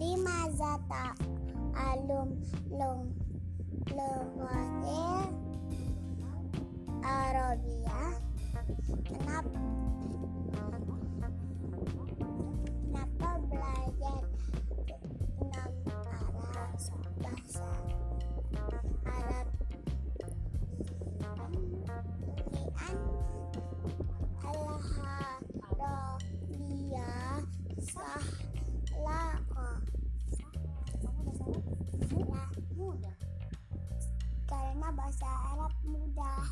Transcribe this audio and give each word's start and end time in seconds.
lima 0.00 0.48
zata 0.56 1.12
alum 1.76 2.28
lum 2.72 3.12
lumatil 3.92 5.28
Arabia 7.04 8.00
kenapa 9.04 9.60
karena 34.80 34.96
bahasa 34.96 35.28
Arab 35.52 35.72
mudah 35.84 36.44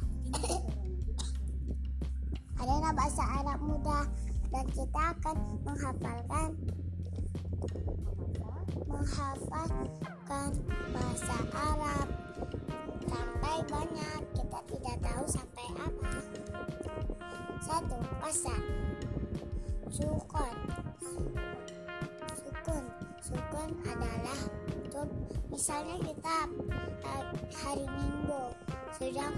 karena 2.60 2.90
bahasa 2.92 3.24
Arab 3.40 3.58
mudah 3.64 4.04
dan 4.52 4.64
kita 4.68 5.00
akan 5.16 5.36
menghafalkan 5.64 6.48
menghafalkan 8.84 10.50
bahasa 10.92 11.36
Arab. 11.56 12.06
Sampai 13.08 13.56
banyak 13.64 14.20
kita 14.36 14.60
tidak 14.76 14.96
tahu 15.00 15.24
sampai 15.24 15.66
apa. 15.80 16.12
Satu 17.64 17.96
pasar 18.20 18.60
sukun. 19.88 20.54
Sukun. 22.36 22.84
Sukun 23.24 23.68
adalah 23.88 24.40
untuk 24.76 25.37
misalnya 25.58 25.98
kita 26.06 26.38
eh, 27.02 27.24
hari 27.50 27.82
Minggu 27.90 28.54
sedang 28.94 29.34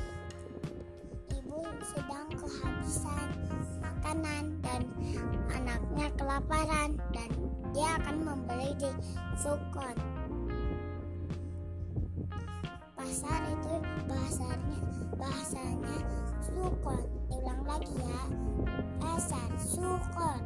ibu 1.32 1.64
sedang 1.80 2.28
kehabisan 2.36 3.28
makanan 3.80 4.60
dan 4.60 4.84
anaknya 5.48 6.12
kelaparan 6.20 7.00
dan 7.16 7.30
dia 7.72 7.96
akan 8.04 8.16
membeli 8.20 8.76
di 8.76 8.92
sukun 9.41 9.96
pasar 13.00 13.41
itu 13.48 13.74
bahasanya 14.04 14.80
bahasanya 15.16 15.98
sukun 16.44 17.00
diulang 17.32 17.64
lagi 17.64 17.96
ya 17.96 18.22
pasar 19.00 19.48
sukun 19.56 20.41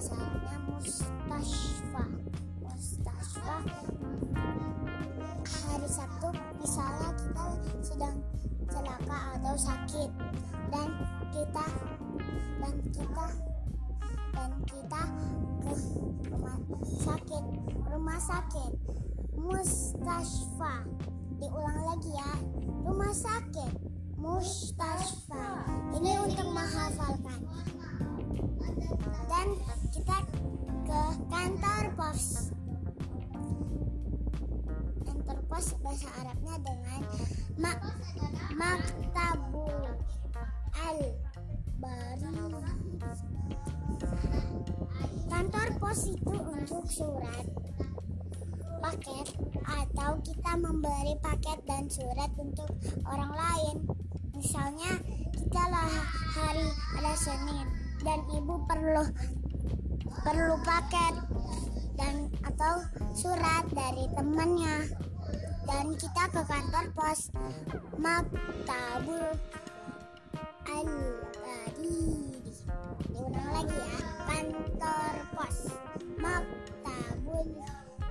bahasanya 0.00 0.56
mustasfa 0.64 2.04
mustasfa 2.64 3.56
hari 5.44 5.88
Sabtu 5.92 6.28
misalnya 6.56 7.12
kita 7.20 7.44
sedang 7.84 8.16
celaka 8.64 9.18
atau 9.36 9.54
sakit. 9.60 10.08
Dan 10.72 10.88
kita 11.36 11.66
dan 12.64 12.74
kita 12.88 13.26
dan 14.32 14.50
kita 14.64 15.02
ke 15.68 15.72
rumah 16.32 16.56
sakit. 16.96 17.44
Rumah 17.92 18.20
sakit. 18.24 18.72
Mustasfa 19.36 20.74
diulang 21.44 21.84
lagi 21.84 22.16
ya. 22.16 22.32
Rumah 22.88 23.12
sakit. 23.12 23.72
Mustasfa 24.16 25.44
ini 25.92 26.24
untuk 26.24 26.48
menghafalkan. 26.56 27.40
Dan 29.30 29.48
kantor 31.40 31.84
pos. 31.96 32.52
Kantor 35.08 35.38
pos 35.48 35.66
bahasa 35.80 36.08
Arabnya 36.20 36.56
dengan 36.60 37.00
mak 37.56 37.80
maktabul 38.60 39.80
al 40.76 40.98
bari 41.80 42.28
kantor 45.32 45.68
pos 45.80 46.00
itu 46.12 46.36
untuk 46.36 46.84
surat 46.92 47.46
paket 48.84 49.26
atau 49.64 50.20
kita 50.20 50.52
memberi 50.60 51.16
paket 51.24 51.58
dan 51.64 51.88
surat 51.88 52.28
untuk 52.36 52.68
orang 53.08 53.32
lain. 53.32 53.76
Misalnya 54.36 54.92
kita 55.32 55.62
lah 55.72 55.88
hari 56.36 56.68
ada 57.00 57.14
Senin 57.16 57.66
dan 58.04 58.24
ibu 58.28 58.60
perlu 58.68 59.04
perlu 60.22 60.56
paket 60.66 61.14
dan 61.94 62.28
atau 62.42 62.84
surat 63.14 63.64
dari 63.70 64.10
temannya. 64.16 64.90
Dan 65.70 65.94
kita 65.94 66.26
ke 66.34 66.42
kantor 66.50 66.86
pos 66.98 67.30
maktabul 67.94 69.38
al 70.66 70.88
diulang 73.10 73.50
lagi 73.54 73.78
ya 73.78 73.98
kantor 74.26 75.14
pos 75.36 75.56
maktabul 76.18 77.48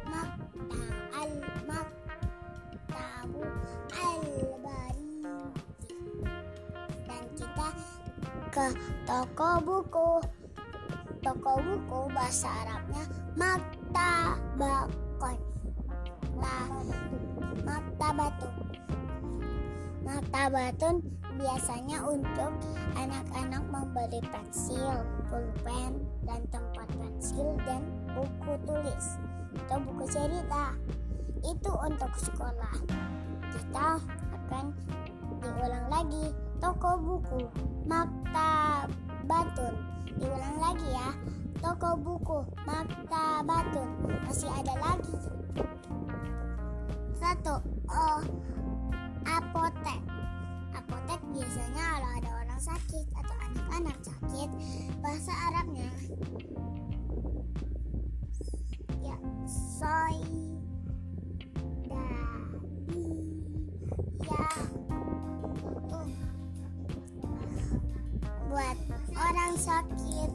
makta 0.07 0.83
al 1.19 1.31
maktabu 1.67 3.43
al 3.91 4.23
bari 4.63 5.13
dan 7.07 7.23
kita 7.35 7.69
ke 8.53 8.67
toko 9.03 9.51
buku 9.63 10.38
toko 11.29 11.61
buku 11.61 12.09
bahasa 12.09 12.49
Arabnya 12.65 13.05
maktabakon 13.37 15.37
lah 16.41 16.65
maktabatun 17.61 18.53
maktabatun 20.01 21.05
biasanya 21.37 22.01
untuk 22.03 22.51
anak-anak 22.97 23.63
membeli 23.69 24.19
pensil, 24.27 25.05
pulpen, 25.29 26.01
dan 26.25 26.41
tempat 26.49 26.89
pensil 26.97 27.55
dan 27.63 27.85
buku 28.11 28.59
tulis 28.67 29.05
atau 29.63 29.79
buku 29.79 30.03
cerita. 30.09 30.75
Itu 31.39 31.71
untuk 31.79 32.11
sekolah. 32.19 32.75
Kita 33.55 34.03
akan 34.35 34.75
diulang 35.39 35.87
lagi 35.87 36.35
toko 36.59 36.99
buku 36.99 37.47
maktabatun. 37.87 39.98
Diulang 40.19 40.57
lagi 40.59 40.87
ya. 40.91 41.09
Toko 41.59 41.95
buku 41.99 42.39
maktabatun. 42.67 43.89
Masih 44.27 44.51
ada 44.51 44.73
lagi. 44.79 45.15
Satu, 47.15 47.59
oh, 47.87 48.21
apotek. 49.27 50.01
Apotek 50.75 51.19
biasanya 51.31 51.83
kalau 51.99 52.09
ada 52.19 52.29
orang 52.43 52.61
sakit 52.63 53.05
atau 53.15 53.35
anak-anak 53.47 53.97
sakit, 54.03 54.49
bahasa 55.03 55.33
Arabnya 55.51 55.87
ya 58.99 59.15
soy 59.47 60.38
sakit 69.59 70.31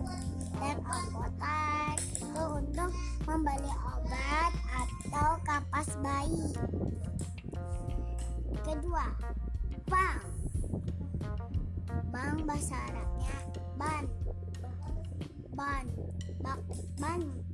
dan 0.61 0.77
apotek 0.85 1.97
itu 2.21 2.45
untuk 2.45 2.93
membeli 3.25 3.73
obat 3.89 4.53
atau 4.69 5.41
kapas 5.49 5.89
bayi. 6.05 6.53
Kedua 8.61 9.07
bank. 9.89 10.21
Bank 12.13 12.39
bahasa 12.45 12.77
Arabnya 12.93 13.37
ban. 13.81 14.05
Ban. 15.57 15.85
Bak 16.45 16.61
ban. 17.01 17.21
bank 17.25 17.54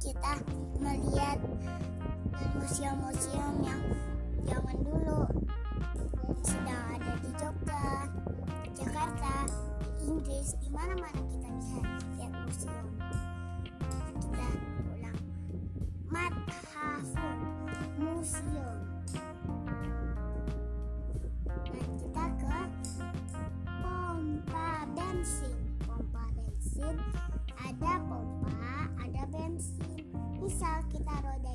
kita 0.00 0.34
melihat 0.82 1.38
museum-museum 2.58 3.54
yang 3.62 3.82
zaman 4.44 4.76
dulu 4.82 5.22
sedang 6.42 6.84
ada 6.98 7.12
di 7.22 7.30
Jogja, 7.38 7.86
Jakarta, 8.74 9.34
Inggris, 10.04 10.58
di 10.58 10.68
mana-mana 10.74 11.20
kita 11.30 11.48
bisa 11.56 11.78
lihat 12.18 12.32
museum. 12.44 12.86
Kita 14.18 14.48
ulang. 14.92 15.18
Mathafun 16.10 17.38
Museum. 17.96 18.78
Nah, 21.44 21.60
kita 21.96 22.24
ke 22.42 22.58
pompa 23.80 24.70
bensin. 24.92 25.56
Pompa 25.86 26.24
bensin 26.34 27.23
Misal 30.44 30.84
kita 30.92 31.24
rodanya 31.24 31.53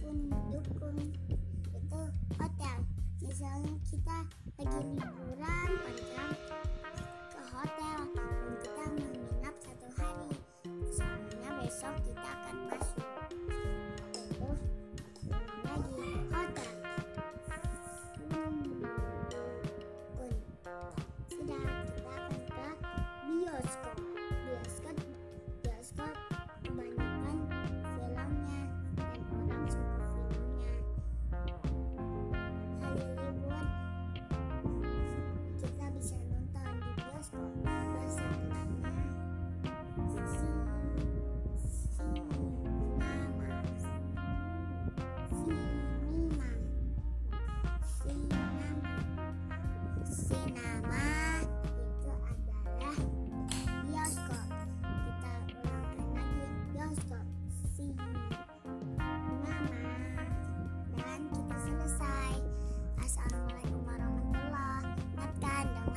Pundukun 0.00 0.96
itu 1.76 2.00
hotel 2.40 2.78
misalnya 3.20 3.74
kita 3.84 4.18
lagi 4.56 4.80
liburan 4.96 5.68
panjang 5.84 6.32
ke 7.28 7.42
hotel 7.52 7.98
dan 8.16 8.52
kita 8.64 8.84
menginap 8.96 9.54
satu 9.60 9.88
hari. 10.00 10.32
Soalnya 10.96 11.50
besok 11.60 11.94
kita 12.08 12.24
akan 12.24 12.56
masuk 12.72 13.13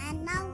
Cà 0.07 0.13
Mau 0.13 0.46